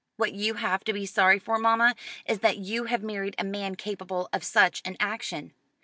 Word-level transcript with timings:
What 0.17 0.33
you 0.33 0.55
have 0.55 0.83
to 0.85 0.93
be 0.93 1.05
sorry 1.05 1.37
for, 1.37 1.59
mamma, 1.59 1.93
is 2.25 2.39
that 2.39 2.57
you 2.57 2.85
have 2.85 3.03
married 3.03 3.35
a 3.37 3.43
man 3.43 3.75
capable 3.75 4.29
of 4.33 4.43
such 4.43 4.81
an 4.83 4.97
action." 4.99 5.53